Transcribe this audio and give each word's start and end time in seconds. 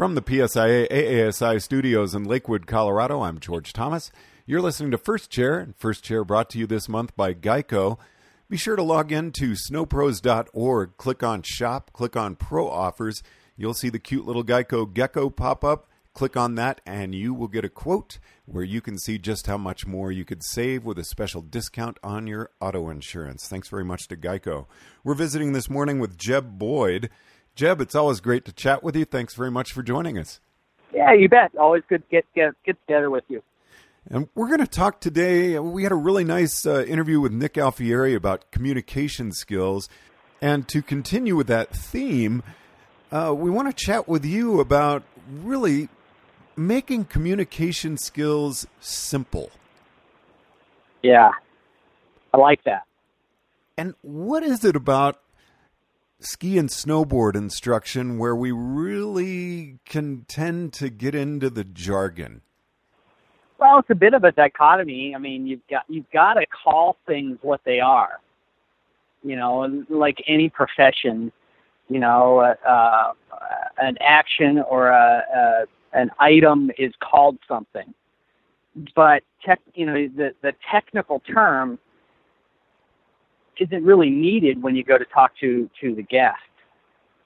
From 0.00 0.14
the 0.14 0.22
PSIA 0.22 0.88
AASI 0.88 1.60
studios 1.60 2.14
in 2.14 2.24
Lakewood, 2.24 2.66
Colorado, 2.66 3.20
I'm 3.20 3.38
George 3.38 3.74
Thomas. 3.74 4.10
You're 4.46 4.62
listening 4.62 4.90
to 4.92 4.96
First 4.96 5.28
Chair, 5.28 5.74
First 5.76 6.02
Chair 6.02 6.24
brought 6.24 6.48
to 6.48 6.58
you 6.58 6.66
this 6.66 6.88
month 6.88 7.14
by 7.16 7.34
Geico. 7.34 7.98
Be 8.48 8.56
sure 8.56 8.76
to 8.76 8.82
log 8.82 9.12
in 9.12 9.30
to 9.32 9.50
snowpros.org, 9.50 10.96
click 10.96 11.22
on 11.22 11.42
Shop, 11.42 11.90
click 11.92 12.16
on 12.16 12.34
Pro 12.34 12.66
Offers. 12.66 13.22
You'll 13.58 13.74
see 13.74 13.90
the 13.90 13.98
cute 13.98 14.24
little 14.24 14.42
Geico 14.42 14.90
gecko 14.90 15.28
pop 15.28 15.62
up. 15.62 15.86
Click 16.14 16.34
on 16.34 16.54
that, 16.54 16.80
and 16.86 17.14
you 17.14 17.34
will 17.34 17.46
get 17.46 17.66
a 17.66 17.68
quote 17.68 18.18
where 18.46 18.64
you 18.64 18.80
can 18.80 18.98
see 18.98 19.18
just 19.18 19.46
how 19.48 19.58
much 19.58 19.86
more 19.86 20.10
you 20.10 20.24
could 20.24 20.42
save 20.42 20.82
with 20.82 20.98
a 20.98 21.04
special 21.04 21.42
discount 21.42 21.98
on 22.02 22.26
your 22.26 22.50
auto 22.58 22.88
insurance. 22.88 23.46
Thanks 23.48 23.68
very 23.68 23.84
much 23.84 24.08
to 24.08 24.16
Geico. 24.16 24.64
We're 25.04 25.14
visiting 25.14 25.52
this 25.52 25.68
morning 25.68 25.98
with 25.98 26.16
Jeb 26.16 26.58
Boyd. 26.58 27.10
Jeb, 27.60 27.82
it's 27.82 27.94
always 27.94 28.20
great 28.20 28.46
to 28.46 28.52
chat 28.52 28.82
with 28.82 28.96
you. 28.96 29.04
Thanks 29.04 29.34
very 29.34 29.50
much 29.50 29.74
for 29.74 29.82
joining 29.82 30.16
us. 30.16 30.40
Yeah, 30.94 31.12
you 31.12 31.28
bet. 31.28 31.54
Always 31.60 31.82
good 31.90 32.02
to 32.02 32.08
get 32.10 32.24
get, 32.34 32.54
get 32.64 32.80
together 32.86 33.10
with 33.10 33.24
you. 33.28 33.42
And 34.08 34.30
we're 34.34 34.46
going 34.46 34.60
to 34.60 34.66
talk 34.66 34.98
today. 34.98 35.58
We 35.58 35.82
had 35.82 35.92
a 35.92 35.96
really 35.96 36.24
nice 36.24 36.64
uh, 36.64 36.84
interview 36.84 37.20
with 37.20 37.32
Nick 37.32 37.58
Alfieri 37.58 38.14
about 38.14 38.50
communication 38.50 39.30
skills. 39.32 39.90
And 40.40 40.66
to 40.68 40.80
continue 40.80 41.36
with 41.36 41.48
that 41.48 41.68
theme, 41.68 42.42
uh, 43.12 43.34
we 43.36 43.50
want 43.50 43.68
to 43.68 43.84
chat 43.84 44.08
with 44.08 44.24
you 44.24 44.58
about 44.58 45.02
really 45.30 45.90
making 46.56 47.04
communication 47.04 47.98
skills 47.98 48.66
simple. 48.80 49.50
Yeah, 51.02 51.32
I 52.32 52.38
like 52.38 52.64
that. 52.64 52.84
And 53.76 53.92
what 54.00 54.42
is 54.44 54.64
it 54.64 54.76
about 54.76 55.20
ski 56.20 56.58
and 56.58 56.68
snowboard 56.68 57.34
instruction 57.34 58.18
where 58.18 58.36
we 58.36 58.52
really 58.52 59.78
can 59.84 60.24
tend 60.28 60.72
to 60.74 60.90
get 60.90 61.14
into 61.14 61.50
the 61.50 61.64
jargon? 61.64 62.42
Well, 63.58 63.78
it's 63.78 63.90
a 63.90 63.94
bit 63.94 64.14
of 64.14 64.24
a 64.24 64.32
dichotomy. 64.32 65.14
I 65.14 65.18
mean, 65.18 65.46
you've 65.46 65.66
got 65.68 65.84
you've 65.88 66.10
got 66.10 66.34
to 66.34 66.46
call 66.46 66.96
things 67.06 67.38
what 67.42 67.60
they 67.64 67.80
are. 67.80 68.20
You 69.22 69.36
know, 69.36 69.84
like 69.90 70.24
any 70.26 70.48
profession, 70.48 71.30
you 71.88 72.00
know, 72.00 72.38
uh, 72.38 72.54
uh, 72.66 73.12
an 73.76 73.98
action 74.00 74.60
or 74.60 74.88
a, 74.88 75.22
a, 75.34 75.64
an 75.92 76.10
item 76.18 76.70
is 76.78 76.94
called 77.00 77.36
something, 77.46 77.92
but 78.96 79.22
tech, 79.44 79.60
you 79.74 79.84
know, 79.84 80.08
the 80.08 80.34
the 80.40 80.54
technical 80.70 81.20
term 81.20 81.78
isn't 83.60 83.84
really 83.84 84.10
needed 84.10 84.62
when 84.62 84.74
you 84.74 84.82
go 84.82 84.98
to 84.98 85.04
talk 85.04 85.32
to 85.40 85.70
to 85.80 85.94
the 85.94 86.02
guest. 86.02 86.38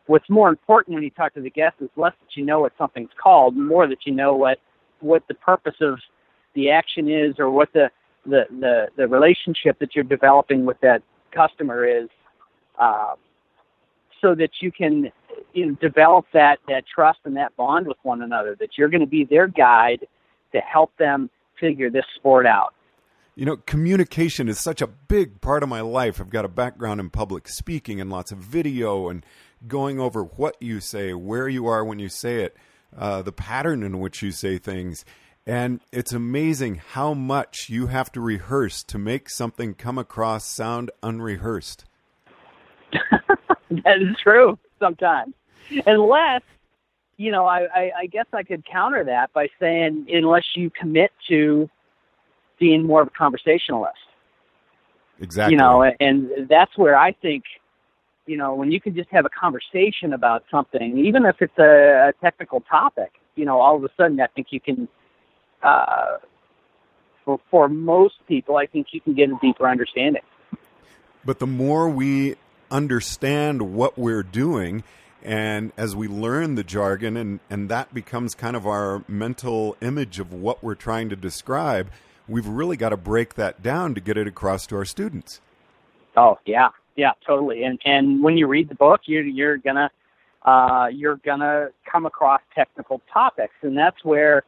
What's 0.07 0.29
more 0.29 0.51
important 0.51 0.95
when 0.95 1.03
you 1.03 1.11
talk 1.11 1.33
to 1.35 1.41
the 1.41 1.51
guest 1.51 1.77
is 1.81 1.89
less 1.97 2.13
that 2.21 2.37
you 2.37 2.45
know 2.45 2.61
what 2.61 2.73
something's 2.77 3.11
called, 3.17 3.57
more 3.57 3.87
that 3.87 4.05
you 4.05 4.13
know 4.13 4.35
what 4.35 4.59
what 5.01 5.27
the 5.29 5.35
purpose 5.35 5.77
of 5.81 5.99
the 6.55 6.71
action 6.71 7.09
is 7.09 7.37
or 7.39 7.51
what 7.51 7.73
the 7.73 7.91
the 8.27 8.47
the, 8.51 8.89
the 8.97 9.09
relationship 9.09 9.79
that 9.79 9.95
you're 9.95 10.05
developing 10.05 10.67
with 10.67 10.79
that 10.81 11.03
customer 11.31 11.87
is, 11.87 12.09
uh, 12.79 13.15
so 14.21 14.35
that 14.35 14.51
you 14.61 14.71
can 14.73 15.11
you 15.53 15.67
know, 15.67 15.73
develop 15.81 16.27
that 16.33 16.59
that 16.69 16.85
trust 16.87 17.21
and 17.25 17.37
that 17.37 17.57
bond 17.57 17.87
with 17.87 17.99
one 18.03 18.23
another. 18.23 18.57
That 18.59 18.77
you're 18.77 18.89
going 18.89 19.01
to 19.01 19.07
be 19.07 19.25
their 19.25 19.47
guide 19.47 20.07
to 20.53 20.61
help 20.61 20.97
them 20.99 21.31
figure 21.59 21.91
this 21.91 22.05
sport 22.17 22.47
out. 22.47 22.75
You 23.37 23.45
know, 23.45 23.57
communication 23.57 24.49
is 24.49 24.61
such 24.61 24.81
a 24.81 24.87
big 24.87 25.41
part 25.41 25.65
of 25.65 25.69
my 25.69 25.81
life. 25.81 26.21
I've 26.21 26.31
got 26.31 26.45
a 26.45 26.49
background 26.49 27.01
in 27.01 27.11
public 27.11 27.49
speaking 27.49 28.01
and 28.01 28.09
lots 28.09 28.31
of 28.31 28.39
video 28.39 29.09
and 29.09 29.27
going 29.67 29.99
over 29.99 30.23
what 30.23 30.55
you 30.61 30.79
say, 30.79 31.15
where 31.15 31.49
you 31.49 31.67
are 31.67 31.85
when 31.85 31.99
you 31.99 32.09
say 32.09 32.45
it, 32.45 32.57
uh, 32.97 33.23
the 33.23 33.33
pattern 33.33 33.83
in 33.83 33.99
which 33.99 34.23
you 34.23 34.31
say 34.31 34.59
things. 34.59 35.05
And 35.47 35.81
it's 35.91 36.13
amazing 36.13 36.77
how 36.77 37.13
much 37.13 37.69
you 37.69 37.89
have 37.89 38.13
to 38.13 38.21
rehearse 38.21 38.85
to 38.85 38.99
make 38.99 39.29
something 39.29 39.75
come 39.75 39.99
across 39.99 40.45
sound 40.45 40.93
unrehearsed. 41.03 41.87
that 42.93 44.01
is 44.01 44.17
true 44.23 44.57
sometimes. 44.79 45.35
Unless, 45.87 46.43
you 47.17 47.33
know, 47.33 47.47
I, 47.47 47.63
I, 47.63 47.91
I 48.03 48.07
guess 48.07 48.27
I 48.33 48.45
could 48.45 48.65
counter 48.65 49.03
that 49.05 49.33
by 49.33 49.49
saying, 49.59 50.07
unless 50.09 50.45
you 50.55 50.71
commit 50.71 51.11
to 51.29 51.69
being 52.59 52.85
more 52.85 53.03
of 53.03 53.09
a 53.09 53.11
conversationalist. 53.11 53.97
Exactly. 55.21 55.55
You 55.55 55.59
know, 55.59 55.83
and 56.01 56.31
that's 56.49 56.77
where 56.77 56.97
I 56.97 57.13
think, 57.13 57.45
you 58.27 58.37
know, 58.37 58.55
when 58.55 58.73
you 58.73 58.81
can 58.81 58.95
just 58.95 59.11
have 59.11 59.25
a 59.25 59.29
conversation 59.29 60.13
about 60.13 60.45
something, 60.51 60.99
even 60.99 61.25
if 61.25 61.37
it's 61.41 61.59
a, 61.59 62.09
a 62.09 62.13
technical 62.21 62.61
topic, 62.63 63.13
you 63.37 63.45
know, 63.45 63.61
all 63.61 63.77
of 63.77 63.85
a 63.85 63.91
sudden 63.97 64.21
I 64.21 64.27
think 64.29 64.49
you 64.51 64.61
can, 64.61 64.89
uh, 65.63 66.19
for, 67.25 67.41
for 67.51 67.69
most 67.69 68.15
people, 68.27 68.57
I 68.57 68.67
think 68.67 68.89
you 68.93 69.01
can 69.01 69.15
get 69.15 69.31
a 69.31 69.39
deeper 69.41 69.69
understanding. 69.69 70.23
But 71.25 71.39
the 71.39 71.47
more 71.47 71.89
we 71.89 72.37
understand 72.71 73.75
what 73.75 73.97
we're 73.97 74.23
doing, 74.23 74.83
and 75.23 75.73
as 75.77 75.97
we 75.97 76.07
learn 76.07 76.55
the 76.55 76.65
jargon, 76.65 77.17
and, 77.17 77.41
and 77.49 77.69
that 77.71 77.95
becomes 77.95 78.35
kind 78.35 78.57
of 78.57 78.67
our 78.67 79.05
mental 79.09 79.77
image 79.81 80.19
of 80.19 80.33
what 80.33 80.63
we're 80.63 80.75
trying 80.75 81.09
to 81.09 81.17
describe, 81.17 81.91
we've 82.29 82.47
really 82.47 82.77
got 82.77 82.91
to 82.91 82.97
break 82.97 83.35
that 83.35 83.63
down 83.63 83.95
to 83.95 84.01
get 84.01 84.17
it 84.17 84.27
across 84.27 84.67
to 84.69 84.77
our 84.77 84.85
students. 84.85 85.41
Oh 86.17 86.39
yeah, 86.47 86.69
yeah, 86.97 87.13
totally. 87.27 87.65
And 87.65 87.81
and 87.85 88.23
when 88.23 88.37
you 88.37 88.47
read 88.47 88.69
the 88.69 88.75
book, 88.75 89.03
you're 89.05 89.25
you're 89.25 89.57
gonna 89.57 89.91
uh, 90.45 90.89
you're 90.93 91.17
gonna 91.25 91.69
come 91.91 92.07
across 92.07 92.41
technical 92.55 93.01
topics, 93.13 93.55
and 93.63 93.77
that's 93.77 94.05
where 94.05 94.45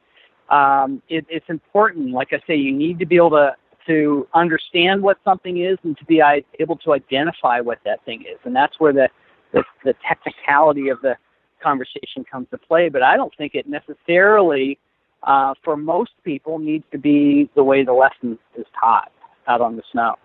um, 0.51 1.03
it, 1.09 1.27
it's 1.29 1.49
important. 1.49 2.11
Like 2.11 2.33
I 2.33 2.41
say, 2.47 2.57
you 2.57 2.73
need 2.73 2.99
to 3.01 3.07
be 3.07 3.17
able 3.17 3.31
to 3.31 3.57
to 3.87 4.27
understand 4.35 5.03
what 5.03 5.19
something 5.25 5.59
is 5.59 5.79
and 5.85 5.97
to 5.97 6.05
be 6.05 6.21
able 6.59 6.77
to 6.77 6.93
identify 6.93 7.61
what 7.61 7.79
that 7.85 8.05
thing 8.05 8.23
is, 8.23 8.39
and 8.45 8.55
that's 8.55 8.79
where 8.79 8.93
the 8.93 9.09
the, 9.53 9.65
the 9.85 9.95
technicality 10.07 10.89
of 10.89 11.01
the 11.03 11.17
conversation 11.63 12.25
comes 12.31 12.47
to 12.51 12.59
play. 12.59 12.89
But 12.89 13.03
I 13.03 13.17
don't 13.17 13.33
think 13.37 13.55
it 13.55 13.67
necessarily 13.69 14.79
uh, 15.23 15.55
for 15.65 15.77
most 15.77 16.13
people 16.25 16.59
needs 16.59 16.85
to 16.93 16.99
be 16.99 17.51
the 17.55 17.65
way 17.65 17.85
the 17.85 17.93
lesson 17.93 18.39
is 18.57 18.67
taught 18.79 19.11
out 19.49 19.61
on 19.61 19.77
the 19.77 19.83
snow. 19.93 20.17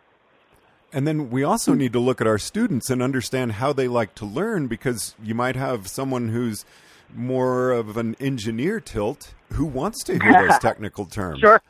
And 0.94 1.08
then 1.08 1.30
we 1.30 1.44
also 1.44 1.74
need 1.74 1.94
to 1.94 2.00
look 2.00 2.20
at 2.20 2.28
our 2.28 2.38
students 2.38 2.90
and 2.90 3.02
understand 3.02 3.54
how 3.54 3.72
they 3.72 3.88
like 3.88 4.14
to 4.16 4.26
learn 4.26 4.68
because 4.68 5.16
you 5.24 5.34
might 5.34 5.56
have 5.56 5.88
someone 5.88 6.30
who's 6.30 6.66
more 7.14 7.72
of 7.72 7.98
an 7.98 8.16
engineer 8.20 8.80
tilt 8.80 9.34
who 9.54 9.66
wants 9.66 10.04
to 10.06 10.20
hear 10.20 10.48
those 10.48 10.60
technical 10.62 11.06
terms. 11.06 11.40
Sure. 11.40 11.62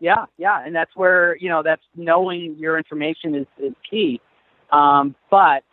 Yeah, 0.00 0.26
yeah, 0.36 0.64
and 0.64 0.76
that's 0.76 0.94
where 0.94 1.36
you 1.38 1.48
know 1.48 1.62
that's 1.64 1.82
knowing 1.96 2.54
your 2.56 2.78
information 2.78 3.34
is, 3.34 3.46
is 3.58 3.72
key. 3.90 4.20
Um, 4.70 5.16
but 5.28 5.64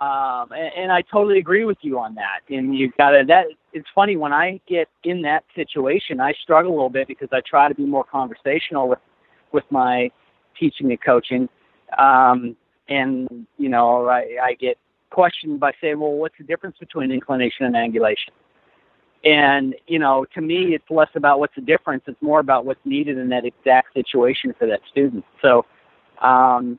um, 0.00 0.52
and, 0.52 0.70
and 0.76 0.92
I 0.92 1.02
totally 1.02 1.38
agree 1.38 1.64
with 1.64 1.78
you 1.82 1.98
on 1.98 2.14
that. 2.14 2.40
And 2.48 2.76
you've 2.76 2.96
got 2.96 3.10
to 3.10 3.24
that. 3.28 3.46
It's 3.72 3.88
funny 3.94 4.16
when 4.16 4.32
I 4.32 4.60
get 4.66 4.88
in 5.04 5.22
that 5.22 5.44
situation, 5.54 6.20
I 6.20 6.32
struggle 6.42 6.72
a 6.72 6.74
little 6.74 6.90
bit 6.90 7.08
because 7.08 7.28
I 7.32 7.40
try 7.40 7.68
to 7.68 7.74
be 7.74 7.84
more 7.84 8.04
conversational 8.04 8.88
with 8.88 8.98
with 9.52 9.64
my 9.70 10.10
teaching 10.58 10.90
and 10.90 11.00
coaching. 11.00 11.48
Um, 11.98 12.56
and 12.88 13.46
you 13.58 13.68
know, 13.68 14.08
I, 14.08 14.36
I 14.42 14.54
get 14.54 14.76
questioned 15.10 15.60
by 15.60 15.72
saying, 15.80 16.00
"Well, 16.00 16.12
what's 16.12 16.36
the 16.38 16.44
difference 16.44 16.76
between 16.78 17.10
inclination 17.10 17.66
and 17.66 17.74
angulation?" 17.74 18.30
And 19.24 19.74
you 19.86 19.98
know, 19.98 20.24
to 20.34 20.40
me, 20.40 20.74
it's 20.74 20.90
less 20.90 21.10
about 21.14 21.38
what's 21.38 21.54
the 21.54 21.60
difference; 21.62 22.04
it's 22.06 22.20
more 22.22 22.40
about 22.40 22.64
what's 22.64 22.80
needed 22.84 23.18
in 23.18 23.28
that 23.28 23.44
exact 23.44 23.94
situation 23.94 24.54
for 24.58 24.66
that 24.66 24.80
student. 24.90 25.24
So, 25.42 25.66
um, 26.20 26.78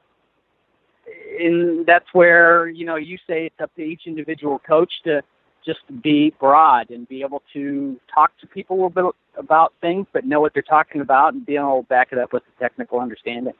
and 1.39 1.85
that's 1.85 2.07
where 2.13 2.67
you 2.67 2.85
know 2.85 2.95
you 2.95 3.17
say 3.27 3.45
it's 3.45 3.61
up 3.61 3.73
to 3.75 3.81
each 3.81 4.01
individual 4.05 4.59
coach 4.59 4.91
to 5.05 5.21
just 5.65 5.79
be 6.01 6.33
broad 6.39 6.89
and 6.89 7.07
be 7.07 7.21
able 7.21 7.41
to 7.53 7.99
talk 8.13 8.31
to 8.39 8.47
people 8.47 8.75
a 8.75 8.77
little 8.77 8.89
bit 8.89 9.15
about 9.37 9.73
things, 9.81 10.07
but 10.11 10.25
know 10.25 10.41
what 10.41 10.53
they're 10.53 10.63
talking 10.63 11.01
about 11.01 11.33
and 11.33 11.45
be 11.45 11.55
able 11.55 11.83
to 11.83 11.87
back 11.87 12.09
it 12.11 12.17
up 12.17 12.33
with 12.33 12.43
a 12.55 12.59
technical 12.59 12.99
understanding. 12.99 13.53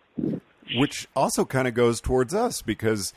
Which 0.76 1.08
also 1.16 1.46
kind 1.46 1.68
of 1.68 1.74
goes 1.74 2.02
towards 2.02 2.34
us 2.34 2.62
because, 2.62 3.14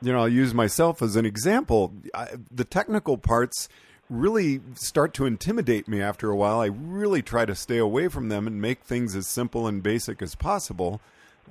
you 0.00 0.12
know, 0.12 0.20
I'll 0.20 0.28
use 0.28 0.54
myself 0.54 1.02
as 1.02 1.16
an 1.16 1.24
example. 1.26 1.92
I, 2.14 2.28
the 2.50 2.64
technical 2.64 3.16
parts 3.16 3.68
really 4.08 4.60
start 4.74 5.14
to 5.14 5.26
intimidate 5.26 5.88
me 5.88 6.00
after 6.00 6.30
a 6.30 6.36
while. 6.36 6.60
I 6.60 6.66
really 6.66 7.22
try 7.22 7.44
to 7.44 7.54
stay 7.54 7.78
away 7.78 8.08
from 8.08 8.28
them 8.28 8.46
and 8.46 8.60
make 8.60 8.84
things 8.84 9.16
as 9.16 9.26
simple 9.26 9.66
and 9.66 9.82
basic 9.82 10.22
as 10.22 10.34
possible, 10.34 11.00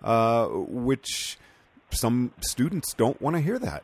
uh, 0.04 0.48
which 0.48 1.38
some 1.90 2.32
students 2.42 2.94
don't 2.94 3.22
want 3.22 3.36
to 3.36 3.42
hear 3.42 3.60
that. 3.60 3.84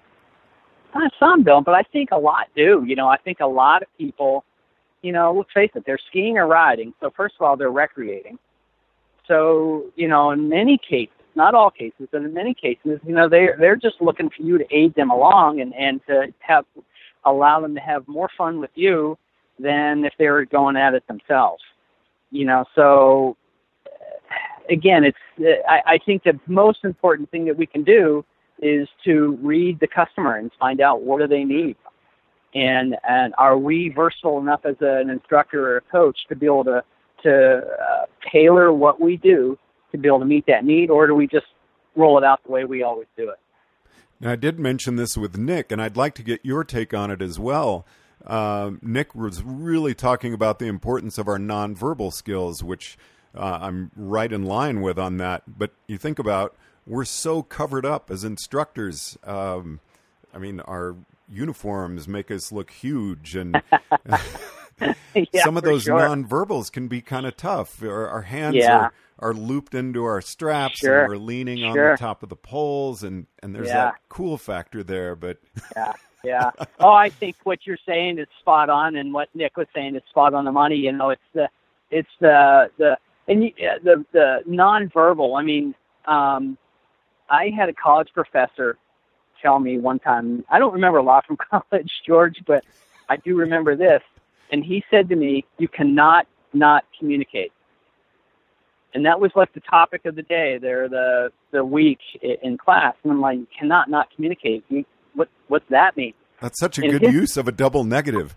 Uh, 0.93 1.09
some 1.19 1.43
don't, 1.43 1.65
but 1.65 1.73
I 1.73 1.83
think 1.83 2.09
a 2.11 2.17
lot 2.17 2.47
do. 2.55 2.83
You 2.85 2.95
know, 2.95 3.07
I 3.07 3.17
think 3.17 3.39
a 3.39 3.47
lot 3.47 3.81
of 3.81 3.87
people, 3.97 4.43
you 5.01 5.11
know, 5.11 5.33
let's 5.33 5.51
face 5.53 5.71
it, 5.75 5.83
they're 5.85 5.99
skiing 6.09 6.37
or 6.37 6.47
riding. 6.47 6.93
So 6.99 7.11
first 7.15 7.35
of 7.39 7.45
all, 7.45 7.55
they're 7.55 7.71
recreating. 7.71 8.37
So 9.27 9.85
you 9.95 10.07
know, 10.07 10.31
in 10.31 10.49
many 10.49 10.77
cases, 10.77 11.13
not 11.35 11.55
all 11.55 11.71
cases, 11.71 12.07
but 12.11 12.21
in 12.23 12.33
many 12.33 12.53
cases, 12.53 12.99
you 13.05 13.13
know, 13.13 13.29
they 13.29 13.49
they're 13.57 13.77
just 13.77 14.01
looking 14.01 14.29
for 14.29 14.43
you 14.43 14.57
to 14.57 14.65
aid 14.69 14.93
them 14.95 15.11
along 15.11 15.61
and 15.61 15.73
and 15.75 16.01
to 16.07 16.33
have 16.39 16.65
allow 17.25 17.61
them 17.61 17.75
to 17.75 17.81
have 17.81 18.07
more 18.07 18.29
fun 18.37 18.59
with 18.59 18.71
you 18.75 19.17
than 19.59 20.03
if 20.03 20.13
they 20.17 20.27
were 20.27 20.45
going 20.45 20.75
at 20.75 20.93
it 20.93 21.07
themselves. 21.07 21.63
You 22.31 22.45
know, 22.45 22.65
so 22.75 23.37
again, 24.69 25.03
it's 25.03 25.17
I, 25.67 25.93
I 25.93 25.99
think 26.05 26.23
the 26.23 26.39
most 26.47 26.79
important 26.83 27.29
thing 27.31 27.45
that 27.45 27.57
we 27.57 27.65
can 27.65 27.83
do 27.83 28.25
is 28.61 28.87
to 29.05 29.37
read 29.41 29.79
the 29.79 29.87
customer 29.87 30.37
and 30.37 30.51
find 30.59 30.81
out 30.81 31.01
what 31.01 31.19
do 31.19 31.27
they 31.27 31.43
need, 31.43 31.75
and 32.53 32.95
and 33.07 33.33
are 33.37 33.57
we 33.57 33.89
versatile 33.89 34.39
enough 34.39 34.61
as 34.65 34.75
an 34.81 35.09
instructor 35.09 35.73
or 35.73 35.77
a 35.77 35.81
coach 35.81 36.17
to 36.29 36.35
be 36.35 36.45
able 36.45 36.63
to 36.65 36.83
to 37.23 37.57
uh, 37.57 38.05
tailor 38.31 38.73
what 38.73 38.99
we 38.99 39.17
do 39.17 39.57
to 39.91 39.97
be 39.97 40.07
able 40.07 40.19
to 40.19 40.25
meet 40.25 40.45
that 40.47 40.63
need, 40.63 40.89
or 40.89 41.07
do 41.07 41.13
we 41.15 41.27
just 41.27 41.47
roll 41.95 42.17
it 42.17 42.23
out 42.23 42.41
the 42.45 42.51
way 42.51 42.65
we 42.65 42.83
always 42.83 43.07
do 43.17 43.29
it? 43.29 43.37
Now, 44.19 44.31
I 44.31 44.35
did 44.35 44.59
mention 44.59 44.95
this 44.95 45.17
with 45.17 45.37
Nick, 45.37 45.71
and 45.71 45.81
I'd 45.81 45.97
like 45.97 46.13
to 46.15 46.23
get 46.23 46.41
your 46.43 46.63
take 46.63 46.93
on 46.93 47.11
it 47.11 47.21
as 47.21 47.39
well. 47.39 47.85
Uh, 48.25 48.71
Nick 48.81 49.15
was 49.15 49.41
really 49.43 49.95
talking 49.95 50.33
about 50.33 50.59
the 50.59 50.67
importance 50.67 51.17
of 51.17 51.27
our 51.27 51.39
nonverbal 51.39 52.13
skills, 52.13 52.63
which 52.63 52.97
uh, 53.35 53.59
I'm 53.61 53.91
right 53.95 54.31
in 54.31 54.43
line 54.43 54.81
with 54.81 54.99
on 54.99 55.17
that. 55.17 55.57
But 55.57 55.71
you 55.87 55.97
think 55.97 56.19
about 56.19 56.55
we're 56.85 57.05
so 57.05 57.43
covered 57.43 57.85
up 57.85 58.09
as 58.09 58.23
instructors. 58.23 59.17
Um, 59.23 59.79
I 60.33 60.37
mean, 60.37 60.59
our 60.61 60.95
uniforms 61.29 62.07
make 62.07 62.31
us 62.31 62.51
look 62.51 62.71
huge, 62.71 63.35
and 63.35 63.61
yeah, 65.15 65.43
some 65.43 65.57
of 65.57 65.63
those 65.63 65.83
sure. 65.83 65.99
nonverbals 65.99 66.71
can 66.71 66.87
be 66.87 67.01
kind 67.01 67.25
of 67.25 67.37
tough. 67.37 67.81
Our, 67.83 68.07
our 68.07 68.21
hands 68.21 68.55
yeah. 68.55 68.77
are, 68.77 68.93
are 69.19 69.33
looped 69.33 69.75
into 69.75 70.03
our 70.03 70.21
straps, 70.21 70.79
sure. 70.79 71.01
and 71.01 71.09
we're 71.09 71.17
leaning 71.17 71.59
sure. 71.59 71.67
on 71.67 71.91
the 71.91 71.97
top 71.97 72.23
of 72.23 72.29
the 72.29 72.35
poles, 72.35 73.03
and 73.03 73.27
and 73.41 73.53
there's 73.53 73.67
yeah. 73.67 73.85
that 73.85 73.95
cool 74.09 74.37
factor 74.37 74.83
there. 74.83 75.15
But 75.15 75.37
yeah, 75.75 75.93
yeah. 76.23 76.51
Oh, 76.79 76.91
I 76.91 77.09
think 77.09 77.37
what 77.43 77.59
you're 77.65 77.77
saying 77.85 78.19
is 78.19 78.27
spot 78.39 78.69
on, 78.69 78.95
and 78.95 79.13
what 79.13 79.29
Nick 79.33 79.57
was 79.57 79.67
saying 79.73 79.95
is 79.95 80.01
spot 80.09 80.33
on 80.33 80.45
the 80.45 80.51
money. 80.51 80.75
You 80.75 80.91
know, 80.91 81.09
it's 81.11 81.21
the 81.33 81.49
it's 81.89 82.09
the 82.19 82.69
the 82.77 82.97
and 83.27 83.43
you, 83.43 83.51
the 83.83 84.05
the 84.11 84.39
nonverbal. 84.47 85.39
I 85.39 85.43
mean, 85.43 85.75
um, 86.05 86.57
I 87.31 87.49
had 87.57 87.69
a 87.69 87.73
college 87.73 88.09
professor 88.13 88.77
tell 89.41 89.57
me 89.59 89.79
one 89.79 89.97
time. 89.97 90.43
I 90.49 90.59
don't 90.59 90.73
remember 90.73 90.99
a 90.99 91.03
lot 91.03 91.25
from 91.25 91.37
college, 91.51 91.89
George, 92.05 92.35
but 92.45 92.63
I 93.09 93.15
do 93.17 93.35
remember 93.35 93.75
this. 93.75 94.01
And 94.51 94.63
he 94.63 94.83
said 94.91 95.09
to 95.09 95.15
me, 95.15 95.45
"You 95.57 95.67
cannot 95.67 96.27
not 96.53 96.83
communicate." 96.99 97.51
And 98.93 99.05
that 99.05 99.19
was 99.21 99.31
like 99.35 99.53
the 99.53 99.61
topic 99.61 100.05
of 100.05 100.15
the 100.15 100.23
day, 100.23 100.57
there 100.61 100.89
the 100.89 101.31
the 101.51 101.63
week 101.63 101.99
in 102.21 102.57
class. 102.57 102.93
And 103.03 103.13
I'm 103.13 103.21
like, 103.21 103.39
"You 103.39 103.47
cannot 103.57 103.89
not 103.89 104.09
communicate." 104.13 104.65
You, 104.69 104.83
what 105.15 105.29
what's 105.47 105.65
that 105.69 105.95
mean? 105.95 106.13
That's 106.41 106.59
such 106.59 106.77
a 106.77 106.81
And 106.81 106.91
good 106.91 107.01
his- 107.03 107.13
use 107.13 107.37
of 107.37 107.47
a 107.47 107.51
double 107.51 107.83
negative. 107.85 108.35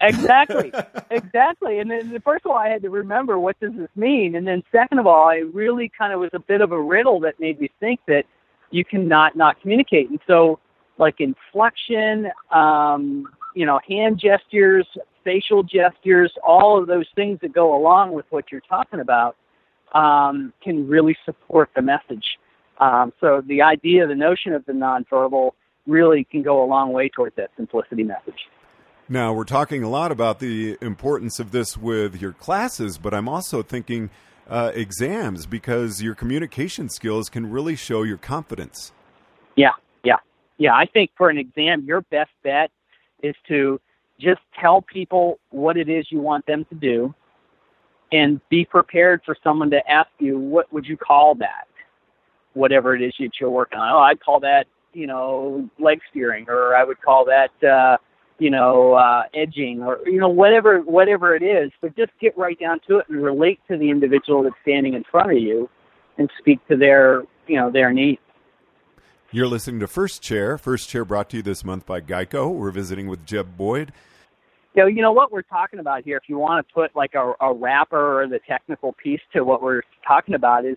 Exactly. 0.00 0.72
Exactly. 1.10 1.78
And 1.78 1.90
then 1.90 2.18
first 2.24 2.46
of 2.46 2.52
all 2.52 2.56
i 2.56 2.68
had 2.68 2.80
to 2.82 2.88
remember 2.88 3.38
what 3.38 3.60
does 3.60 3.72
this 3.76 3.90
mean? 3.94 4.34
And 4.34 4.46
then 4.46 4.62
second 4.72 4.98
of 4.98 5.06
all 5.06 5.28
i 5.28 5.42
really 5.52 5.90
kind 5.96 6.12
of 6.12 6.20
was 6.20 6.30
a 6.32 6.38
bit 6.38 6.62
of 6.62 6.72
a 6.72 6.80
riddle 6.80 7.20
that 7.20 7.38
made 7.38 7.60
me 7.60 7.70
think 7.80 8.00
that 8.08 8.24
you 8.70 8.82
cannot 8.82 9.36
not 9.36 9.60
communicate. 9.60 10.08
And 10.08 10.18
so 10.26 10.58
like 10.96 11.16
inflection 11.20 12.28
um 12.50 13.26
you 13.54 13.66
know 13.66 13.78
hand 13.86 14.18
gestures 14.18 14.86
facial 15.22 15.62
gestures 15.62 16.32
all 16.46 16.80
of 16.80 16.86
those 16.86 17.06
things 17.14 17.38
that 17.42 17.52
go 17.52 17.76
along 17.76 18.12
with 18.12 18.24
what 18.30 18.50
you're 18.50 18.62
talking 18.62 19.00
about 19.00 19.36
um 19.94 20.52
can 20.62 20.88
really 20.88 21.16
support 21.26 21.68
the 21.76 21.82
message. 21.82 22.38
Um 22.80 23.12
so 23.20 23.42
the 23.46 23.60
idea 23.60 24.06
the 24.06 24.14
notion 24.14 24.54
of 24.54 24.64
the 24.64 24.72
nonverbal 24.72 25.50
really 25.86 26.24
can 26.24 26.42
go 26.42 26.64
a 26.64 26.66
long 26.66 26.92
way 26.92 27.10
towards 27.10 27.36
that 27.36 27.50
simplicity 27.56 28.02
message 28.02 28.48
Now, 29.12 29.34
we're 29.34 29.44
talking 29.44 29.82
a 29.82 29.90
lot 29.90 30.10
about 30.10 30.38
the 30.38 30.78
importance 30.80 31.38
of 31.38 31.50
this 31.50 31.76
with 31.76 32.18
your 32.18 32.32
classes, 32.32 32.96
but 32.96 33.12
I'm 33.12 33.28
also 33.28 33.62
thinking 33.62 34.08
uh, 34.48 34.72
exams 34.74 35.44
because 35.44 36.00
your 36.00 36.14
communication 36.14 36.88
skills 36.88 37.28
can 37.28 37.50
really 37.50 37.76
show 37.76 38.04
your 38.04 38.16
confidence. 38.16 38.90
Yeah, 39.54 39.72
yeah, 40.02 40.16
yeah. 40.56 40.72
I 40.74 40.86
think 40.86 41.10
for 41.14 41.28
an 41.28 41.36
exam, 41.36 41.84
your 41.84 42.00
best 42.00 42.30
bet 42.42 42.70
is 43.22 43.34
to 43.48 43.78
just 44.18 44.40
tell 44.58 44.80
people 44.80 45.38
what 45.50 45.76
it 45.76 45.90
is 45.90 46.06
you 46.08 46.20
want 46.20 46.46
them 46.46 46.64
to 46.70 46.74
do, 46.74 47.14
and 48.12 48.40
be 48.48 48.64
prepared 48.64 49.20
for 49.26 49.36
someone 49.44 49.68
to 49.72 49.90
ask 49.90 50.08
you, 50.20 50.38
"What 50.38 50.72
would 50.72 50.86
you 50.86 50.96
call 50.96 51.34
that?" 51.34 51.68
Whatever 52.54 52.96
it 52.96 53.02
is 53.02 53.12
that 53.18 53.32
you're 53.38 53.50
working 53.50 53.78
on. 53.78 53.92
Oh, 53.92 53.98
I'd 53.98 54.20
call 54.20 54.40
that, 54.40 54.68
you 54.94 55.06
know, 55.06 55.68
leg 55.78 56.00
steering, 56.10 56.46
or 56.48 56.74
I 56.74 56.82
would 56.82 57.02
call 57.02 57.26
that, 57.26 57.50
uh, 57.62 57.98
you 58.42 58.50
know, 58.50 58.94
uh, 58.94 59.22
edging, 59.34 59.82
or 59.82 60.00
you 60.04 60.18
know, 60.18 60.28
whatever, 60.28 60.80
whatever 60.80 61.36
it 61.36 61.44
is. 61.44 61.70
But 61.80 61.96
just 61.96 62.10
get 62.20 62.36
right 62.36 62.58
down 62.58 62.80
to 62.88 62.98
it 62.98 63.06
and 63.08 63.22
relate 63.22 63.60
to 63.70 63.78
the 63.78 63.88
individual 63.88 64.42
that's 64.42 64.56
standing 64.62 64.94
in 64.94 65.04
front 65.08 65.30
of 65.30 65.38
you, 65.38 65.70
and 66.18 66.28
speak 66.40 66.58
to 66.66 66.76
their, 66.76 67.22
you 67.46 67.56
know, 67.56 67.70
their 67.70 67.92
needs. 67.92 68.20
You're 69.30 69.46
listening 69.46 69.78
to 69.78 69.86
First 69.86 70.22
Chair. 70.22 70.58
First 70.58 70.88
Chair 70.88 71.04
brought 71.04 71.30
to 71.30 71.36
you 71.36 71.42
this 71.44 71.64
month 71.64 71.86
by 71.86 72.00
Geico. 72.00 72.52
We're 72.52 72.72
visiting 72.72 73.06
with 73.06 73.24
Jeb 73.24 73.56
Boyd. 73.56 73.92
you 74.74 74.82
know, 74.82 74.88
you 74.88 75.02
know 75.02 75.12
what 75.12 75.30
we're 75.30 75.42
talking 75.42 75.78
about 75.78 76.02
here. 76.02 76.16
If 76.16 76.24
you 76.28 76.36
want 76.36 76.66
to 76.66 76.74
put 76.74 76.96
like 76.96 77.14
a, 77.14 77.34
a 77.40 77.54
wrapper 77.54 78.22
or 78.22 78.26
the 78.26 78.40
technical 78.48 78.92
piece 78.92 79.20
to 79.34 79.44
what 79.44 79.62
we're 79.62 79.82
talking 80.04 80.34
about, 80.34 80.64
is 80.64 80.76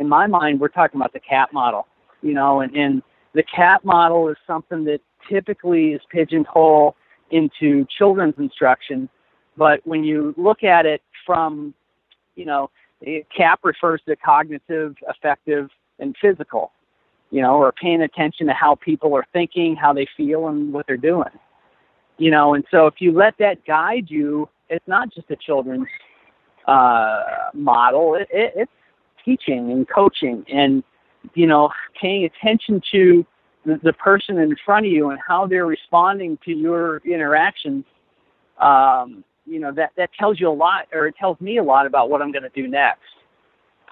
in 0.00 0.08
my 0.08 0.26
mind 0.26 0.58
we're 0.58 0.66
talking 0.66 1.00
about 1.00 1.12
the 1.12 1.20
CAP 1.20 1.52
model. 1.52 1.86
You 2.22 2.34
know, 2.34 2.60
and, 2.60 2.74
and 2.74 3.02
the 3.34 3.44
CAP 3.44 3.84
model 3.84 4.28
is 4.28 4.36
something 4.48 4.84
that 4.86 5.00
typically 5.30 5.92
is 5.92 6.00
pigeonholed 6.10 6.94
into 7.30 7.86
children's 7.96 8.34
instruction, 8.38 9.08
but 9.56 9.80
when 9.84 10.04
you 10.04 10.34
look 10.36 10.62
at 10.64 10.86
it 10.86 11.02
from, 11.26 11.74
you 12.34 12.44
know, 12.44 12.70
CAP 13.36 13.60
refers 13.62 14.00
to 14.08 14.16
cognitive, 14.16 14.94
affective, 15.08 15.68
and 15.98 16.14
physical. 16.20 16.72
You 17.30 17.42
know, 17.42 17.56
or 17.56 17.72
paying 17.72 18.02
attention 18.02 18.46
to 18.46 18.52
how 18.52 18.76
people 18.76 19.16
are 19.16 19.26
thinking, 19.32 19.74
how 19.74 19.92
they 19.92 20.06
feel, 20.16 20.46
and 20.46 20.72
what 20.72 20.86
they're 20.86 20.96
doing 20.96 21.30
you 22.18 22.30
know 22.30 22.54
and 22.54 22.64
so 22.70 22.86
if 22.86 22.94
you 22.98 23.12
let 23.12 23.34
that 23.38 23.64
guide 23.66 24.06
you 24.08 24.48
it's 24.68 24.86
not 24.86 25.12
just 25.12 25.30
a 25.30 25.36
children's 25.36 25.86
uh 26.66 27.22
model 27.52 28.14
it, 28.14 28.28
it, 28.30 28.52
it's 28.56 28.72
teaching 29.24 29.70
and 29.70 29.88
coaching 29.88 30.44
and 30.52 30.82
you 31.34 31.46
know 31.46 31.70
paying 32.00 32.24
attention 32.24 32.80
to 32.92 33.26
the, 33.64 33.80
the 33.82 33.92
person 33.92 34.38
in 34.38 34.54
front 34.64 34.86
of 34.86 34.92
you 34.92 35.10
and 35.10 35.18
how 35.26 35.46
they're 35.46 35.66
responding 35.66 36.38
to 36.44 36.52
your 36.52 36.98
interactions 36.98 37.84
um 38.60 39.24
you 39.46 39.58
know 39.58 39.72
that 39.72 39.90
that 39.96 40.10
tells 40.18 40.38
you 40.38 40.48
a 40.48 40.52
lot 40.52 40.86
or 40.92 41.06
it 41.06 41.14
tells 41.18 41.40
me 41.40 41.58
a 41.58 41.62
lot 41.62 41.86
about 41.86 42.08
what 42.08 42.22
i'm 42.22 42.30
going 42.30 42.42
to 42.42 42.48
do 42.50 42.68
next 42.68 43.00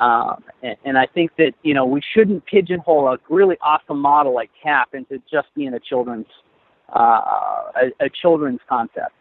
um, 0.00 0.43
and, 0.62 0.76
and 0.85 0.99
I 0.99 1.07
think 1.07 1.33
that 1.38 1.52
you 1.62 1.75
know 1.75 1.85
we 1.85 2.00
shouldn't 2.14 2.45
pigeonhole 2.47 3.09
a 3.09 3.19
really 3.29 3.57
awesome 3.62 4.00
model 4.00 4.35
like 4.35 4.50
CAP 4.62 4.95
into 4.95 5.23
just 5.31 5.49
being 5.55 5.75
a 5.75 5.81
children's 5.81 6.26
uh, 6.95 7.71
a, 8.00 8.05
a 8.07 8.11
children's 8.11 8.61
concept. 8.69 9.12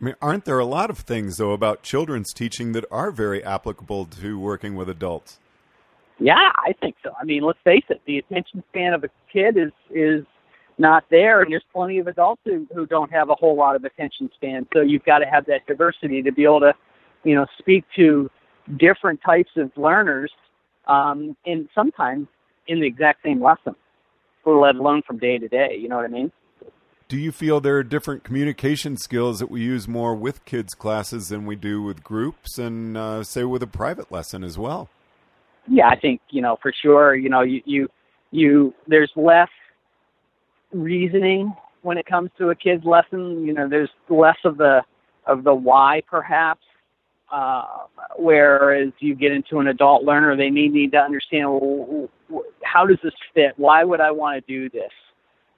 I 0.00 0.04
mean, 0.04 0.14
aren't 0.22 0.46
there 0.46 0.58
a 0.58 0.64
lot 0.64 0.88
of 0.88 0.98
things, 0.98 1.36
though, 1.36 1.52
about 1.52 1.82
children's 1.82 2.32
teaching 2.32 2.72
that 2.72 2.86
are 2.90 3.10
very 3.10 3.44
applicable 3.44 4.06
to 4.06 4.38
working 4.38 4.74
with 4.74 4.88
adults? 4.88 5.38
Yeah, 6.20 6.52
I 6.54 6.74
think 6.80 6.96
so. 7.02 7.12
I 7.20 7.24
mean, 7.24 7.42
let's 7.42 7.58
face 7.64 7.84
it, 7.88 8.00
the 8.06 8.18
attention 8.18 8.62
span 8.68 8.92
of 8.92 9.04
a 9.04 9.08
kid 9.32 9.56
is 9.56 9.72
is 9.90 10.24
not 10.78 11.04
there, 11.10 11.42
and 11.42 11.50
there's 11.50 11.64
plenty 11.72 11.98
of 11.98 12.06
adults 12.06 12.40
who, 12.44 12.66
who 12.74 12.86
don't 12.86 13.10
have 13.10 13.30
a 13.30 13.34
whole 13.34 13.56
lot 13.56 13.74
of 13.76 13.84
attention 13.84 14.30
span. 14.34 14.66
So 14.72 14.80
you've 14.80 15.04
got 15.04 15.18
to 15.18 15.26
have 15.26 15.46
that 15.46 15.66
diversity 15.66 16.22
to 16.22 16.32
be 16.32 16.44
able 16.44 16.60
to, 16.60 16.72
you 17.24 17.34
know, 17.34 17.46
speak 17.58 17.84
to 17.96 18.30
different 18.78 19.20
types 19.24 19.50
of 19.56 19.70
learners, 19.76 20.30
um, 20.86 21.36
and 21.44 21.68
sometimes 21.74 22.28
in 22.66 22.80
the 22.80 22.86
exact 22.86 23.22
same 23.24 23.42
lesson, 23.42 23.74
let 24.46 24.74
alone 24.74 25.02
from 25.06 25.18
day 25.18 25.38
to 25.38 25.48
day. 25.48 25.76
You 25.78 25.88
know 25.88 25.96
what 25.96 26.04
I 26.04 26.08
mean? 26.08 26.32
Do 27.08 27.16
you 27.16 27.32
feel 27.32 27.60
there 27.60 27.76
are 27.76 27.82
different 27.82 28.24
communication 28.24 28.96
skills 28.96 29.40
that 29.40 29.50
we 29.50 29.62
use 29.62 29.88
more 29.88 30.14
with 30.14 30.44
kids' 30.44 30.74
classes 30.74 31.28
than 31.28 31.44
we 31.44 31.56
do 31.56 31.82
with 31.82 32.04
groups 32.04 32.56
and, 32.56 32.96
uh, 32.96 33.24
say, 33.24 33.42
with 33.44 33.62
a 33.62 33.66
private 33.66 34.12
lesson 34.12 34.44
as 34.44 34.56
well? 34.56 34.88
Yeah, 35.68 35.88
I 35.88 35.96
think 35.96 36.20
you 36.30 36.42
know 36.42 36.58
for 36.62 36.72
sure. 36.82 37.14
You 37.14 37.28
know, 37.28 37.42
you 37.42 37.62
you 37.64 37.88
you 38.30 38.74
there's 38.86 39.10
less 39.16 39.48
reasoning 40.72 41.54
when 41.82 41.98
it 41.98 42.06
comes 42.06 42.30
to 42.38 42.50
a 42.50 42.54
kid's 42.54 42.84
lesson. 42.84 43.46
You 43.46 43.54
know, 43.54 43.68
there's 43.68 43.90
less 44.08 44.38
of 44.44 44.56
the 44.56 44.82
of 45.26 45.44
the 45.44 45.54
why 45.54 46.02
perhaps. 46.08 46.62
Uh, 47.30 47.64
whereas 48.18 48.88
you 48.98 49.14
get 49.14 49.30
into 49.30 49.60
an 49.60 49.68
adult 49.68 50.02
learner, 50.02 50.36
they 50.36 50.50
may 50.50 50.66
need 50.66 50.90
to 50.90 50.98
understand 50.98 51.48
well, 51.48 52.08
how 52.64 52.84
does 52.84 52.98
this 53.04 53.14
fit? 53.32 53.52
Why 53.56 53.84
would 53.84 54.00
I 54.00 54.10
want 54.10 54.44
to 54.44 54.52
do 54.52 54.68
this? 54.68 54.90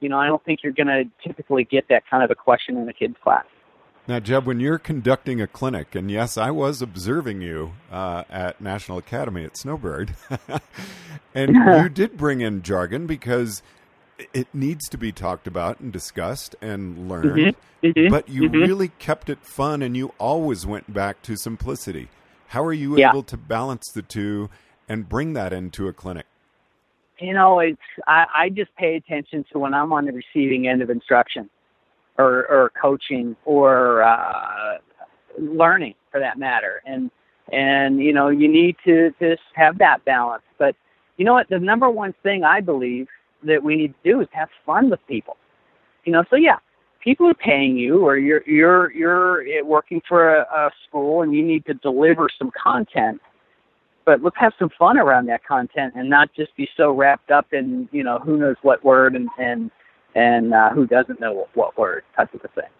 You 0.00 0.10
know, 0.10 0.18
I 0.18 0.26
don't 0.26 0.44
think 0.44 0.60
you're 0.62 0.74
going 0.74 0.88
to 0.88 1.04
typically 1.26 1.64
get 1.64 1.88
that 1.88 2.02
kind 2.10 2.22
of 2.22 2.30
a 2.30 2.34
question 2.34 2.76
in 2.76 2.86
a 2.88 2.92
kid's 2.92 3.16
class. 3.22 3.46
Now, 4.08 4.18
Jeb, 4.18 4.46
when 4.46 4.58
you're 4.58 4.78
conducting 4.78 5.40
a 5.40 5.46
clinic, 5.46 5.94
and 5.94 6.10
yes, 6.10 6.36
I 6.36 6.50
was 6.50 6.82
observing 6.82 7.40
you 7.40 7.74
uh, 7.90 8.24
at 8.28 8.60
National 8.60 8.98
Academy 8.98 9.44
at 9.44 9.56
Snowbird, 9.56 10.14
and 11.34 11.54
you 11.82 11.88
did 11.88 12.16
bring 12.16 12.40
in 12.40 12.62
jargon 12.62 13.06
because 13.06 13.62
it 14.34 14.48
needs 14.52 14.88
to 14.88 14.98
be 14.98 15.12
talked 15.12 15.46
about 15.46 15.78
and 15.78 15.92
discussed 15.92 16.56
and 16.60 17.08
learned. 17.08 17.54
Mm-hmm. 17.82 17.86
Mm-hmm. 17.86 18.10
But 18.10 18.28
you 18.28 18.42
Mhm. 18.42 18.66
really 18.66 18.88
kept 18.98 19.28
it 19.30 19.38
fun 19.44 19.82
and 19.82 19.96
you 19.96 20.12
always 20.18 20.66
went 20.66 20.92
back 20.92 21.22
to 21.22 21.36
simplicity. 21.36 22.08
How 22.48 22.64
are 22.64 22.72
you 22.72 22.98
Yeah. 22.98 23.10
able 23.10 23.22
to 23.24 23.36
balance 23.36 23.90
the 23.92 24.02
two 24.02 24.50
and 24.88 25.08
bring 25.08 25.32
that 25.34 25.52
into 25.52 25.88
a 25.88 25.92
clinic? 25.92 26.26
you 27.18 27.32
know, 27.34 27.60
it's 27.60 27.78
I, 28.08 28.26
I 28.34 28.48
just 28.48 28.74
pay 28.74 28.96
attention 28.96 29.44
to 29.52 29.58
when 29.60 29.74
I'm 29.74 29.92
on 29.92 30.06
the 30.06 30.12
receiving 30.12 30.66
end 30.66 30.82
of 30.82 30.90
instruction 30.90 31.48
or 32.18 32.46
or 32.46 32.72
coaching 32.80 33.36
or 33.44 34.02
uh, 34.02 34.78
learning 35.38 35.94
for 36.10 36.20
that 36.20 36.38
matter. 36.38 36.82
And 36.86 37.10
and 37.52 38.00
you 38.00 38.12
know, 38.12 38.28
you 38.28 38.48
need 38.48 38.76
to 38.84 39.12
just 39.20 39.42
have 39.54 39.78
that 39.78 40.04
balance. 40.04 40.44
But 40.58 40.76
you 41.16 41.24
know 41.24 41.34
what? 41.34 41.48
The 41.48 41.58
number 41.58 41.90
one 41.90 42.14
thing 42.22 42.44
I 42.44 42.60
believe 42.60 43.08
that 43.44 43.62
we 43.62 43.76
need 43.76 43.94
to 44.02 44.12
do 44.12 44.20
is 44.20 44.28
have 44.32 44.48
fun 44.64 44.90
with 44.90 45.00
people. 45.06 45.36
You 46.04 46.12
know, 46.12 46.24
so 46.30 46.36
yeah, 46.36 46.56
people 47.02 47.28
are 47.28 47.34
paying 47.34 47.76
you, 47.76 48.04
or 48.04 48.16
you're 48.16 48.42
you're 48.48 48.92
you're 48.92 49.64
working 49.64 50.00
for 50.08 50.36
a, 50.36 50.42
a 50.42 50.70
school, 50.88 51.22
and 51.22 51.34
you 51.34 51.44
need 51.44 51.64
to 51.66 51.74
deliver 51.74 52.28
some 52.38 52.50
content 52.62 53.20
but 54.04 54.22
let's 54.22 54.36
have 54.38 54.52
some 54.58 54.70
fun 54.78 54.98
around 54.98 55.26
that 55.26 55.44
content 55.44 55.94
and 55.96 56.08
not 56.08 56.32
just 56.34 56.54
be 56.56 56.68
so 56.76 56.90
wrapped 56.92 57.30
up 57.30 57.52
in 57.52 57.88
you 57.92 58.02
know 58.02 58.18
who 58.18 58.36
knows 58.36 58.56
what 58.62 58.84
word 58.84 59.14
and 59.14 59.28
and 59.38 59.70
and 60.14 60.52
uh, 60.52 60.70
who 60.70 60.86
doesn't 60.86 61.20
know 61.20 61.32
what, 61.32 61.48
what 61.54 61.78
word 61.78 62.04
type 62.16 62.32
of 62.34 62.40
a 62.44 62.48
thing. 62.48 62.70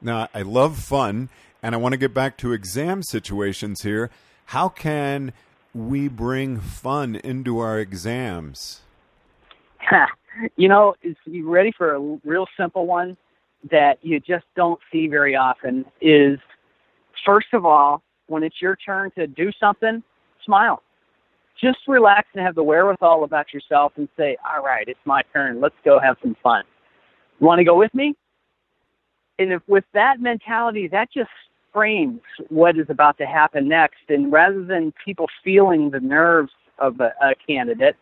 Now, 0.00 0.28
I 0.34 0.42
love 0.42 0.78
fun, 0.78 1.30
and 1.62 1.74
I 1.74 1.78
want 1.78 1.92
to 1.92 1.96
get 1.96 2.12
back 2.12 2.36
to 2.38 2.52
exam 2.52 3.02
situations 3.02 3.82
here. 3.82 4.10
How 4.46 4.68
can 4.68 5.32
we 5.74 6.08
bring 6.08 6.60
fun 6.60 7.16
into 7.16 7.58
our 7.58 7.78
exams? 7.78 8.82
you 10.56 10.68
know, 10.68 10.94
is 11.02 11.16
you 11.24 11.48
ready 11.48 11.72
for 11.76 11.94
a 11.94 12.00
real 12.24 12.46
simple 12.56 12.86
one 12.86 13.16
that 13.70 13.98
you 14.02 14.20
just 14.20 14.44
don't 14.56 14.80
see 14.92 15.06
very 15.06 15.34
often? 15.34 15.84
Is 16.00 16.38
first 17.24 17.48
of 17.52 17.64
all, 17.64 18.02
when 18.26 18.42
it's 18.42 18.60
your 18.60 18.76
turn 18.76 19.10
to 19.16 19.26
do 19.26 19.50
something, 19.58 20.02
smile. 20.44 20.82
Just 21.60 21.78
relax 21.86 22.28
and 22.34 22.44
have 22.44 22.54
the 22.54 22.62
wherewithal 22.62 23.24
about 23.24 23.52
yourself 23.52 23.92
and 23.96 24.08
say, 24.16 24.36
"All 24.44 24.62
right, 24.62 24.86
it's 24.88 25.00
my 25.04 25.22
turn. 25.32 25.60
Let's 25.60 25.76
go 25.84 25.98
have 25.98 26.16
some 26.20 26.34
fun." 26.42 26.64
Want 27.40 27.58
to 27.58 27.64
go 27.64 27.76
with 27.76 27.94
me? 27.94 28.14
And 29.38 29.52
if 29.52 29.62
with 29.66 29.84
that 29.92 30.20
mentality, 30.20 30.88
that 30.88 31.12
just 31.12 31.30
frames 31.72 32.20
what 32.48 32.78
is 32.78 32.86
about 32.88 33.18
to 33.18 33.26
happen 33.26 33.68
next. 33.68 34.08
And 34.08 34.30
rather 34.32 34.64
than 34.64 34.92
people 35.04 35.26
feeling 35.42 35.90
the 35.90 36.00
nerves 36.00 36.52
of 36.78 37.00
a, 37.00 37.12
a 37.20 37.34
candidate, 37.46 37.96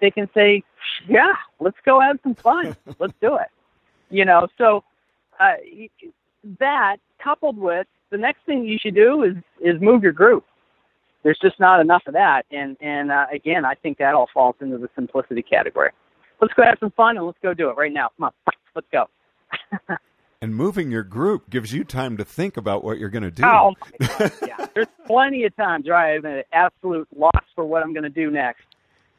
they 0.00 0.10
can 0.10 0.28
say, 0.34 0.62
"Yeah, 1.08 1.34
let's 1.58 1.78
go 1.84 2.00
have 2.00 2.18
some 2.22 2.34
fun. 2.34 2.76
let's 2.98 3.14
do 3.20 3.36
it." 3.36 3.48
You 4.10 4.24
know, 4.24 4.46
so 4.56 4.84
uh, 5.40 5.54
that 6.58 6.98
coupled 7.22 7.58
with 7.58 7.86
the 8.10 8.18
next 8.18 8.44
thing 8.46 8.64
you 8.64 8.78
should 8.78 8.94
do 8.94 9.22
is 9.22 9.34
is 9.60 9.80
move 9.80 10.02
your 10.02 10.12
group. 10.12 10.44
There's 11.24 11.38
just 11.38 11.58
not 11.58 11.80
enough 11.80 12.02
of 12.06 12.14
that, 12.14 12.46
and 12.50 12.76
and 12.80 13.10
uh, 13.10 13.26
again, 13.32 13.64
I 13.64 13.74
think 13.74 13.98
that 13.98 14.14
all 14.14 14.28
falls 14.32 14.56
into 14.60 14.78
the 14.78 14.88
simplicity 14.94 15.42
category. 15.42 15.90
Let's 16.40 16.54
go 16.54 16.62
have 16.62 16.78
some 16.78 16.92
fun 16.92 17.16
and 17.16 17.26
let's 17.26 17.38
go 17.42 17.52
do 17.52 17.68
it 17.68 17.76
right 17.76 17.92
now. 17.92 18.10
Come 18.16 18.26
on, 18.26 18.32
let's 18.74 18.86
go. 18.92 19.08
And 20.40 20.54
moving 20.54 20.90
your 20.90 21.02
group 21.02 21.50
gives 21.50 21.72
you 21.72 21.82
time 21.82 22.16
to 22.16 22.24
think 22.24 22.56
about 22.56 22.84
what 22.84 22.98
you're 22.98 23.08
going 23.08 23.24
to 23.24 23.30
do. 23.30 23.42
Oh 23.44 23.74
my 23.98 24.06
God. 24.18 24.32
yeah. 24.46 24.66
There's 24.72 24.86
plenty 25.04 25.44
of 25.44 25.56
times 25.56 25.86
where 25.86 25.96
I'm 25.96 26.24
at 26.24 26.38
an 26.38 26.44
absolute 26.52 27.08
loss 27.16 27.44
for 27.56 27.64
what 27.64 27.82
I'm 27.82 27.92
going 27.92 28.04
to 28.04 28.08
do 28.08 28.30
next. 28.30 28.62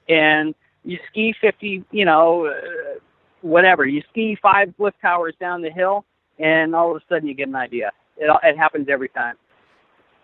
And 0.08 0.56
you 0.86 0.98
ski 1.12 1.36
50, 1.42 1.84
you 1.92 2.06
know, 2.06 2.46
uh, 2.46 3.00
whatever. 3.42 3.86
You 3.86 4.02
ski 4.10 4.38
five 4.42 4.74
lift 4.78 5.02
towers 5.02 5.36
down 5.42 5.62
the 5.62 5.70
hill, 5.70 6.06
and 6.40 6.74
all 6.74 6.96
of 6.96 7.02
a 7.02 7.06
sudden 7.10 7.28
you 7.28 7.34
get 7.34 7.50
an 7.50 7.56
idea. 7.56 7.92
It, 8.18 8.32
it 8.44 8.58
happens 8.58 8.88
every 8.90 9.10
time. 9.10 9.36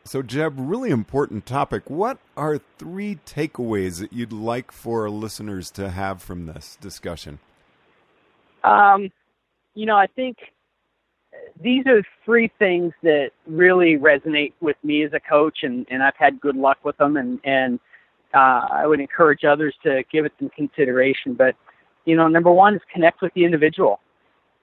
So, 0.05 0.22
Jeb, 0.22 0.53
really 0.58 0.91
important 0.91 1.46
topic. 1.46 1.89
What 1.89 2.20
are 2.38 2.62
three 2.77 3.20
takeaways 3.25 4.00
that 4.00 4.13
you'd 4.13 4.32
like 4.32 4.72
for 4.72 5.10
listeners 5.10 5.72
to 5.72 5.89
have 5.89 6.22
from 6.22 6.46
this 6.46 6.77
discussion? 6.79 7.39
Um, 8.65 9.12
you 9.75 9.86
know, 9.86 9.95
I 9.95 10.07
think 10.07 10.38
these 11.62 11.86
are 11.86 12.01
three 12.24 12.50
things 12.60 12.93
that 13.03 13.31
really 13.45 13.98
resonate 13.98 14.53
with 14.62 14.77
me 14.84 15.03
as 15.03 15.13
a 15.13 15.19
coach, 15.19 15.60
and, 15.63 15.86
and 15.89 16.01
I've 16.01 16.15
had 16.17 16.41
good 16.41 16.55
luck 16.55 16.79
with 16.84 16.98
them, 16.98 17.17
and, 17.17 17.39
and 17.43 17.79
uh, 18.34 18.67
I 18.72 18.88
would 18.88 19.00
encourage 19.00 19.43
others 19.43 19.75
to 19.84 20.03
give 20.12 20.25
it 20.25 20.34
some 20.39 20.50
consideration. 20.50 21.34
But, 21.34 21.55
you 22.05 22.15
know, 22.15 22.27
number 22.27 22.51
one 22.51 22.75
is 22.75 22.81
connect 22.91 23.22
with 23.22 23.34
the 23.34 23.45
individual. 23.45 24.00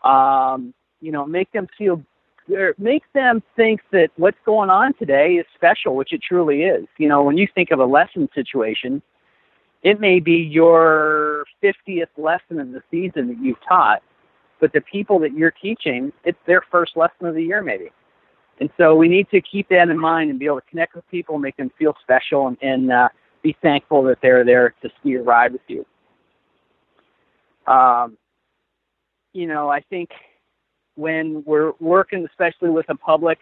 Um, 0.05 0.75
you 1.01 1.13
know, 1.13 1.25
make 1.27 1.53
them 1.53 1.69
feel, 1.79 2.03
or 2.51 2.75
make 2.79 3.05
them 3.13 3.43
think 3.55 3.81
that 3.93 4.09
what's 4.17 4.39
going 4.45 4.71
on 4.71 4.95
today 4.95 5.35
is 5.35 5.47
special, 5.55 5.95
which 5.95 6.13
it 6.13 6.23
truly 6.23 6.63
is. 6.63 6.87
You 6.99 7.09
know, 7.09 7.23
when 7.23 7.39
you 7.39 7.47
think 7.55 7.71
of 7.71 7.79
a 7.79 7.85
lesson 7.85 8.29
situation, 8.35 9.03
it 9.83 10.01
may 10.01 10.21
be 10.21 10.37
your 10.37 11.45
50th 11.63 12.07
lesson 12.17 12.61
of 12.61 12.73
the 12.73 12.83
season 12.91 13.29
that 13.29 13.39
you've 13.39 13.61
taught, 13.67 14.03
but 14.61 14.73
the 14.73 14.81
people 14.81 15.19
that 15.21 15.33
you're 15.33 15.51
teaching, 15.51 16.13
it's 16.25 16.39
their 16.47 16.63
first 16.71 16.97
lesson 16.97 17.27
of 17.27 17.35
the 17.35 17.43
year 17.43 17.63
maybe. 17.63 17.91
And 18.61 18.71
so 18.77 18.95
we 18.95 19.09
need 19.09 19.29
to 19.31 19.41
keep 19.41 19.69
that 19.71 19.89
in 19.89 19.99
mind 19.99 20.31
and 20.31 20.39
be 20.39 20.47
able 20.47 20.61
to 20.61 20.67
connect 20.71 20.95
with 20.95 21.09
people, 21.11 21.39
make 21.39 21.57
them 21.57 21.73
feel 21.79 21.97
special, 22.03 22.47
and, 22.47 22.57
and 22.63 22.93
uh, 22.93 23.09
be 23.43 23.57
thankful 23.61 24.05
that 24.05 24.19
they're 24.23 24.45
there 24.45 24.75
to 24.83 24.91
ski 25.01 25.17
or 25.17 25.23
ride 25.23 25.53
with 25.53 25.63
you. 25.67 25.85
Um, 27.67 28.17
you 29.33 29.47
know, 29.47 29.69
I 29.69 29.81
think 29.81 30.11
when 30.95 31.43
we're 31.45 31.73
working, 31.81 32.25
especially 32.27 32.71
with 32.71 32.87
the 32.87 32.95
public, 32.95 33.39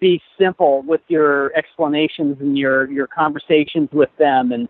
be 0.00 0.20
simple 0.38 0.82
with 0.82 1.02
your 1.08 1.56
explanations 1.56 2.38
and 2.40 2.56
your 2.56 2.90
your 2.90 3.06
conversations 3.06 3.88
with 3.92 4.10
them, 4.16 4.52
and 4.52 4.68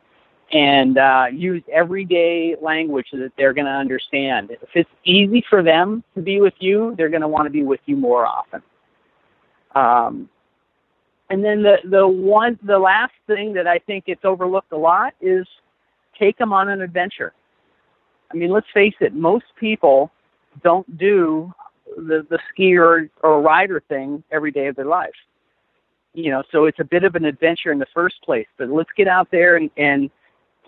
and 0.52 0.96
uh, 0.96 1.26
use 1.30 1.62
everyday 1.72 2.56
language 2.60 3.08
that 3.12 3.32
they're 3.36 3.52
going 3.52 3.66
to 3.66 3.70
understand. 3.70 4.50
If 4.50 4.70
it's 4.74 4.90
easy 5.04 5.44
for 5.48 5.62
them 5.62 6.02
to 6.14 6.22
be 6.22 6.40
with 6.40 6.54
you, 6.58 6.94
they're 6.96 7.10
going 7.10 7.22
to 7.22 7.28
want 7.28 7.46
to 7.46 7.50
be 7.50 7.62
with 7.62 7.80
you 7.86 7.96
more 7.96 8.26
often. 8.26 8.62
Um, 9.74 10.28
and 11.30 11.44
then 11.44 11.62
the 11.62 11.76
the 11.84 12.08
one 12.08 12.58
the 12.62 12.78
last 12.78 13.12
thing 13.26 13.52
that 13.52 13.66
I 13.66 13.78
think 13.78 14.06
gets 14.06 14.24
overlooked 14.24 14.72
a 14.72 14.76
lot 14.78 15.12
is 15.20 15.46
take 16.18 16.38
them 16.38 16.52
on 16.52 16.70
an 16.70 16.80
adventure. 16.80 17.34
I 18.32 18.36
mean, 18.36 18.50
let's 18.50 18.66
face 18.72 18.94
it, 19.00 19.14
most 19.14 19.44
people 19.58 20.10
don't 20.62 20.98
do 20.98 21.52
the 21.96 22.26
the 22.30 22.38
skier 22.50 23.10
or 23.22 23.42
rider 23.42 23.82
thing 23.88 24.22
every 24.32 24.50
day 24.50 24.68
of 24.68 24.76
their 24.76 24.86
life. 24.86 25.14
You 26.14 26.30
know, 26.30 26.42
so 26.50 26.64
it's 26.64 26.80
a 26.80 26.84
bit 26.84 27.04
of 27.04 27.14
an 27.14 27.26
adventure 27.26 27.72
in 27.72 27.78
the 27.78 27.86
first 27.94 28.22
place. 28.22 28.46
But 28.56 28.70
let's 28.70 28.90
get 28.96 29.06
out 29.06 29.30
there 29.30 29.56
and, 29.56 29.70
and 29.76 30.10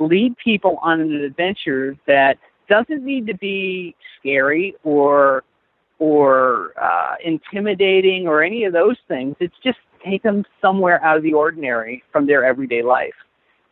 lead 0.01 0.37
people 0.43 0.79
on 0.83 1.01
an 1.01 1.15
adventure 1.15 1.97
that 2.07 2.39
doesn't 2.69 3.05
need 3.05 3.27
to 3.27 3.37
be 3.37 3.95
scary 4.19 4.75
or 4.83 5.45
or 5.99 6.73
uh, 6.81 7.15
intimidating 7.23 8.27
or 8.27 8.43
any 8.43 8.65
of 8.65 8.73
those 8.73 8.97
things. 9.07 9.37
It's 9.39 9.55
just 9.63 9.79
take 10.03 10.23
them 10.23 10.45
somewhere 10.61 11.03
out 11.05 11.19
of 11.19 11.23
the 11.23 11.35
ordinary 11.35 12.03
from 12.11 12.27
their 12.27 12.43
everyday 12.45 12.83
life. 12.83 13.15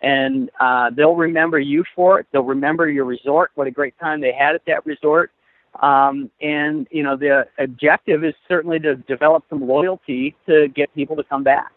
And 0.03 0.51
uh, 0.61 0.91
they'll 0.95 1.17
remember 1.17 1.59
you 1.59 1.85
for 1.97 2.21
it. 2.21 2.27
They'll 2.31 2.43
remember 2.43 2.89
your 2.89 3.07
resort, 3.07 3.51
what 3.55 3.67
a 3.67 3.71
great 3.71 3.99
time 3.99 4.21
they 4.21 4.33
had 4.33 4.55
at 4.55 4.63
that 4.67 4.85
resort. 4.85 5.31
Um, 5.81 6.31
and, 6.41 6.87
you 6.91 7.03
know, 7.03 7.17
the 7.17 7.47
objective 7.59 8.25
is 8.25 8.35
certainly 8.47 8.79
to 8.81 8.97
develop 8.97 9.45
some 9.49 9.67
loyalty 9.67 10.37
to 10.47 10.69
get 10.69 10.95
people 10.95 11.17
to 11.17 11.25
come 11.25 11.43
back. 11.43 11.73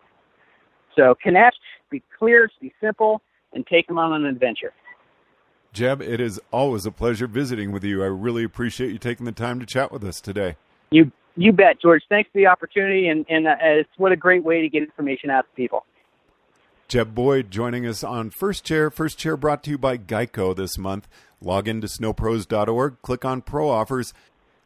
So 0.97 1.15
connect, 1.23 1.57
be 1.89 2.03
clear, 2.19 2.49
be 2.59 2.73
simple, 2.81 3.21
and 3.53 3.65
take 3.67 3.87
them 3.87 3.97
on 3.97 4.13
an 4.13 4.25
adventure. 4.25 4.73
Jeb, 5.73 6.01
it 6.01 6.19
is 6.19 6.39
always 6.51 6.85
a 6.85 6.91
pleasure 6.91 7.27
visiting 7.27 7.71
with 7.71 7.83
you. 7.83 8.03
I 8.03 8.07
really 8.07 8.43
appreciate 8.43 8.91
you 8.91 8.97
taking 8.97 9.25
the 9.25 9.31
time 9.31 9.59
to 9.59 9.65
chat 9.65 9.91
with 9.91 10.03
us 10.03 10.19
today. 10.19 10.57
You 10.89 11.11
you 11.37 11.53
bet, 11.53 11.81
George. 11.81 12.03
Thanks 12.09 12.29
for 12.31 12.39
the 12.39 12.47
opportunity, 12.47 13.07
and, 13.07 13.25
and 13.29 13.47
uh, 13.47 13.55
it's 13.61 13.89
what 13.97 14.11
a 14.11 14.17
great 14.17 14.43
way 14.43 14.61
to 14.61 14.69
get 14.69 14.83
information 14.83 15.29
out 15.29 15.43
to 15.43 15.55
people. 15.55 15.85
Jeb 16.89 17.15
Boyd 17.15 17.49
joining 17.49 17.87
us 17.87 18.03
on 18.03 18.31
First 18.31 18.65
Chair. 18.65 18.89
First 18.91 19.17
Chair 19.17 19.37
brought 19.37 19.63
to 19.63 19.69
you 19.69 19.77
by 19.77 19.97
Geico 19.97 20.53
this 20.53 20.77
month. 20.77 21.07
Log 21.41 21.69
into 21.69 21.87
snowpros.org, 21.87 23.01
click 23.01 23.23
on 23.23 23.41
Pro 23.41 23.69
Offers, 23.69 24.13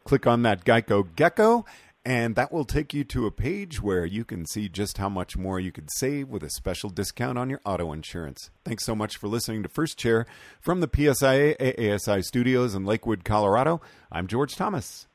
click 0.02 0.26
on 0.26 0.42
that 0.42 0.64
Geico 0.64 1.06
Gecko, 1.14 1.64
and 2.06 2.36
that 2.36 2.52
will 2.52 2.64
take 2.64 2.94
you 2.94 3.02
to 3.02 3.26
a 3.26 3.32
page 3.32 3.82
where 3.82 4.06
you 4.06 4.24
can 4.24 4.46
see 4.46 4.68
just 4.68 4.96
how 4.96 5.08
much 5.08 5.36
more 5.36 5.58
you 5.58 5.72
could 5.72 5.90
save 5.90 6.28
with 6.28 6.44
a 6.44 6.50
special 6.50 6.88
discount 6.88 7.36
on 7.36 7.50
your 7.50 7.60
auto 7.64 7.92
insurance. 7.92 8.48
Thanks 8.64 8.84
so 8.84 8.94
much 8.94 9.16
for 9.16 9.26
listening 9.26 9.64
to 9.64 9.68
First 9.68 9.98
Chair 9.98 10.24
from 10.60 10.78
the 10.78 10.86
PSIA 10.86 11.56
AASI 11.58 12.22
studios 12.22 12.76
in 12.76 12.84
Lakewood, 12.84 13.24
Colorado. 13.24 13.80
I'm 14.12 14.28
George 14.28 14.54
Thomas. 14.54 15.08